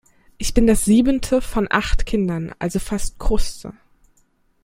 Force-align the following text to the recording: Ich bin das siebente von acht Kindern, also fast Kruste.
Ich 0.39 0.55
bin 0.55 0.65
das 0.65 0.83
siebente 0.83 1.41
von 1.43 1.67
acht 1.69 2.07
Kindern, 2.07 2.55
also 2.57 2.79
fast 2.79 3.19
Kruste. 3.19 3.73